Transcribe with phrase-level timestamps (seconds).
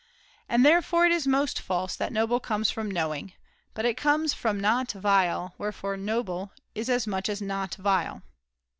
[0.49, 3.33] And therefore it is most false that noble comes from knowing;
[3.75, 8.23] but it comes from not vile, wherefore 'noble' is as much as * not vile.'